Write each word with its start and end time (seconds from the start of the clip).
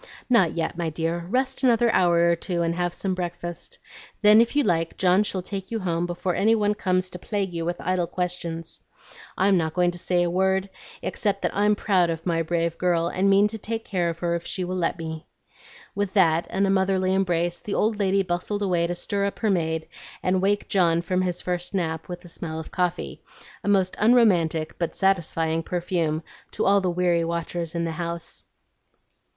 "Not 0.31 0.53
yet, 0.53 0.75
my 0.79 0.89
dear; 0.89 1.27
rest 1.29 1.61
another 1.61 1.91
hour 1.93 2.31
or 2.31 2.35
two 2.35 2.63
and 2.63 2.73
have 2.73 2.91
some 2.91 3.13
breakfast. 3.13 3.77
Then, 4.23 4.41
if 4.41 4.55
you 4.55 4.63
like, 4.63 4.97
John 4.97 5.21
shall 5.21 5.43
take 5.43 5.69
you 5.69 5.79
home 5.81 6.07
before 6.07 6.33
any 6.33 6.55
one 6.55 6.73
comes 6.73 7.07
to 7.11 7.19
plague 7.19 7.53
you 7.53 7.65
with 7.65 7.79
idle 7.79 8.07
questions. 8.07 8.81
I'm 9.37 9.57
not 9.57 9.75
going 9.75 9.91
to 9.91 9.99
say 9.99 10.23
a 10.23 10.29
word, 10.31 10.71
except 11.03 11.43
that 11.43 11.55
I'm 11.55 11.75
proud 11.75 12.09
of 12.09 12.25
my 12.25 12.41
brave 12.41 12.79
girl, 12.79 13.09
and 13.09 13.29
mean 13.29 13.47
to 13.49 13.59
take 13.59 13.85
care 13.85 14.09
of 14.09 14.17
her 14.17 14.33
if 14.33 14.43
she 14.43 14.63
will 14.63 14.75
let 14.75 14.97
me." 14.97 15.27
With 15.93 16.13
that 16.15 16.47
and 16.49 16.65
a 16.65 16.71
motherly 16.71 17.13
embrace, 17.13 17.59
the 17.59 17.75
old 17.75 17.99
lady 17.99 18.23
bustled 18.23 18.63
away 18.63 18.87
to 18.87 18.95
stir 18.95 19.25
up 19.25 19.37
her 19.37 19.51
maid 19.51 19.87
and 20.23 20.41
wake 20.41 20.67
John 20.67 21.03
from 21.03 21.21
his 21.21 21.43
first 21.43 21.75
nap 21.75 22.09
with 22.09 22.21
the 22.21 22.27
smell 22.27 22.59
of 22.59 22.71
coffee, 22.71 23.21
a 23.63 23.67
most 23.67 23.95
unromantic 23.99 24.79
but 24.79 24.95
satisfying 24.95 25.61
perfume 25.61 26.23
to 26.53 26.65
all 26.65 26.81
the 26.81 26.89
weary 26.89 27.23
watchers 27.23 27.75
in 27.75 27.85
the 27.85 27.91
house. 27.91 28.45